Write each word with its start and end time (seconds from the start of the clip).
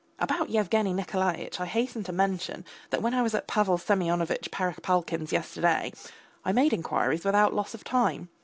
About 0.17 0.49
Yevgeny 0.49 0.93
Nikolaitch 0.93 1.59
I 1.59 1.67
hasten 1.67 2.03
to 2.05 2.11
mention 2.11 2.65
that 2.89 3.03
when 3.03 3.13
I 3.13 3.21
was 3.21 3.35
at 3.35 3.45
Pavel 3.45 3.77
Semyonovitch 3.77 4.49
Perepalkin's 4.49 5.31
yesterday 5.31 5.93
I 6.43 6.51
made 6.51 6.73
inquiries 6.73 7.23
without 7.23 7.53
loss 7.53 7.75
of 7.75 7.83
time. 7.83 8.29